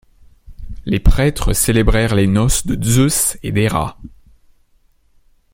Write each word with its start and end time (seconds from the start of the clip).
Les 0.85 0.99
prêtres 0.99 1.53
célébrèrent 1.53 2.15
les 2.15 2.25
noces 2.25 2.65
de 2.65 2.75
Zeus 2.83 3.37
et 3.43 3.51
d'Héra. 3.51 3.99